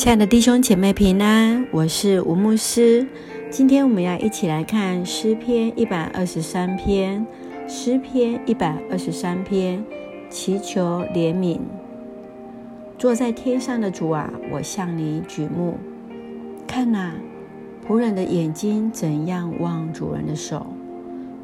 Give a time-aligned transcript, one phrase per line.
[0.00, 3.06] 亲爱的弟兄姐妹平安，我是吴牧师。
[3.50, 7.26] 今天我们要一起来看诗篇一百二十三篇。
[7.68, 9.84] 诗篇一百二十三篇，
[10.30, 11.58] 祈求怜悯。
[12.96, 15.76] 坐在天上的主啊，我向你举目，
[16.66, 17.12] 看哪，
[17.86, 20.68] 仆人的眼睛怎样望主人的手，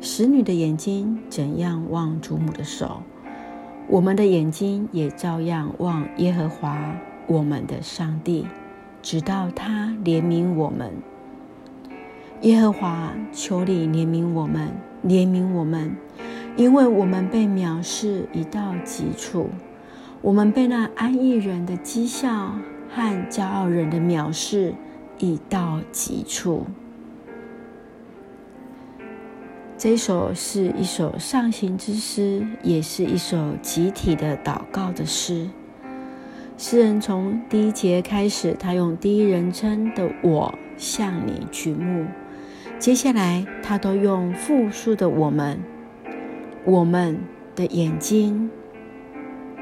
[0.01, 3.03] 使女的眼睛怎样望主母的手，
[3.87, 6.97] 我们的眼睛也照样望耶和华。
[7.27, 8.47] 我们的上帝，
[9.03, 10.93] 直到他怜悯我们。
[12.43, 14.69] 耶和华，求你怜悯我们，
[15.05, 15.97] 怜悯我们，
[16.57, 19.49] 因为我们被藐视已到极处，
[20.21, 22.53] 我们被那安逸人的讥笑
[22.91, 24.75] 和骄傲人的藐视
[25.19, 26.67] 已到极处。
[29.79, 35.49] 这首是一首上行之诗，也是一首集体的祷告的诗。
[36.59, 42.07] 诗人从第一节开始，他用第一人称的“我”向你举目，
[42.79, 45.61] 接下来他都用复数的“我们”，
[46.65, 47.19] 我们
[47.55, 48.51] 的眼睛，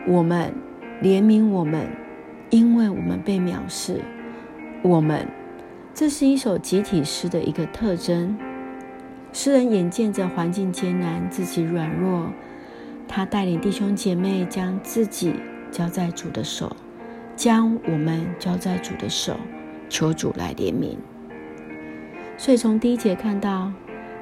[0.07, 0.55] 我们
[1.03, 1.89] 怜悯我们，
[2.51, 4.01] 因为我们被藐视，
[4.83, 5.27] 我们，
[5.93, 8.39] 这是一首集体诗的一个特征。
[9.33, 12.31] 诗人眼见着环境艰难，自己软弱，
[13.09, 15.35] 他带领弟兄姐妹将自己
[15.75, 16.75] 交在主的手。
[17.37, 19.37] 将我们交在主的手，
[19.89, 20.95] 求主来怜悯。
[22.37, 23.73] 所以从第一节看到，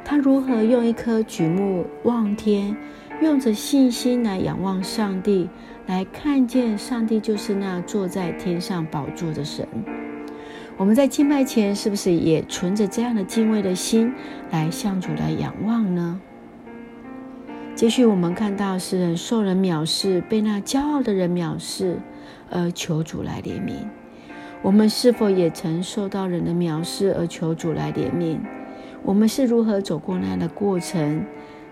[0.02, 2.74] 他如何用一颗举目望天，
[3.20, 5.50] 用着信心来仰望上帝，
[5.86, 9.68] 来看见上帝就是那坐在天上宝座的神。
[10.78, 14.10] 我们在敬拜前，是不是也存着这样的敬畏的心
[14.50, 16.18] 来向主来仰望呢？
[17.82, 21.98] 继续，我们看到诗人受人藐视，被那骄傲的人藐视。
[22.48, 23.74] 而求主来怜悯，
[24.62, 28.38] 我们是否也曾受到人的藐视而求主来怜悯？
[29.02, 31.24] 我们是如何走过那样的过程？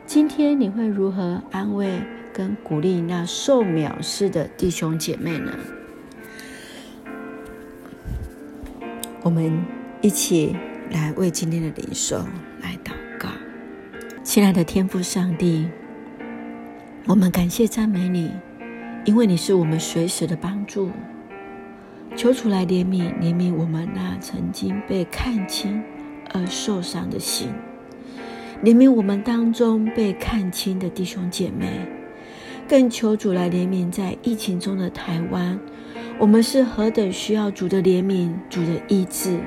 [0.05, 2.01] 今天你会如何安慰
[2.33, 5.53] 跟鼓励那受藐视的弟兄姐妹呢？
[9.23, 9.65] 我们
[10.01, 10.57] 一起
[10.91, 12.17] 来为今天的领受
[12.61, 13.29] 来祷告，
[14.25, 15.69] 亲爱的天父上帝，
[17.07, 18.31] 我们感谢赞美你。
[19.07, 20.91] 因为你是我们随时的帮助，
[22.15, 25.83] 求主来怜悯怜悯我们那曾经被看清
[26.35, 27.49] 而受伤的心，
[28.63, 31.67] 怜悯我们当中被看清的弟兄姐妹，
[32.69, 35.59] 更求主来怜悯在疫情中的台湾，
[36.19, 39.41] 我们是何等需要主的怜悯、主的医治。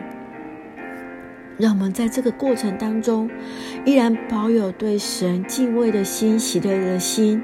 [1.57, 3.29] 让我们在这个过程当中，
[3.85, 7.41] 依然保有对神敬畏的心、喜乐的心，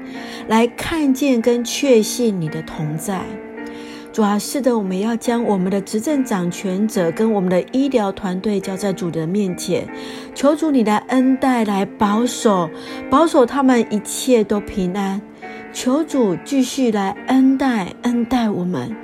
[0.48, 3.22] 来看见跟确信你的同在。
[4.12, 9.88] 主啊，是的，我们要将我们的执政掌权者跟我们的医疗团队交在主的面前，
[10.34, 12.68] 求主你的恩待来保守，
[13.08, 15.22] 保守他们一切都平安。
[15.72, 18.96] 求主继续来恩待，恩待我们。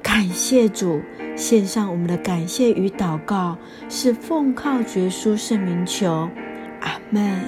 [0.00, 1.00] 感谢主。
[1.34, 3.56] 献上我们的感谢与祷告，
[3.88, 6.28] 是奉靠绝书圣名求，
[6.80, 7.40] 阿门。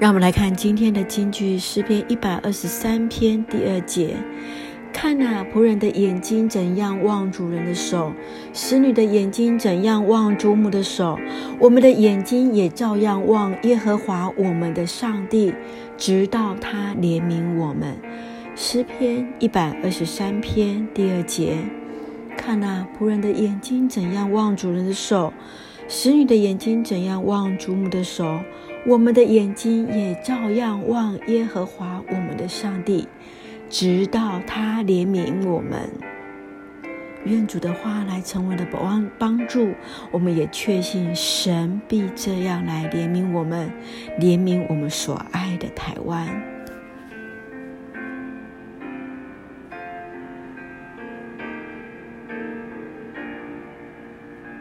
[0.00, 4.16] 让我们来看今天的金句诗篇一百二十三篇第二节：
[4.92, 8.12] 看那仆人的眼睛怎样望主人的手，
[8.52, 11.18] 使女的眼睛怎样望主母的手，
[11.60, 15.54] 我们的眼睛也照样望耶和华我们的上帝，
[15.96, 17.96] 直到他怜悯我们。
[18.56, 21.58] 诗篇一百二十三篇第二节：
[22.36, 25.32] 看那仆人的眼睛怎样望主人的手，
[25.88, 28.38] 使女的眼睛怎样望主母的手，
[28.86, 33.08] 我们的眼睛也照样望耶和华我们的上帝，
[33.68, 35.90] 直到他怜悯我们。
[37.24, 39.74] 愿主的话来成为了帮帮助，
[40.12, 43.68] 我们也确信神必这样来怜悯我们，
[44.20, 46.53] 怜悯我们所爱的台湾。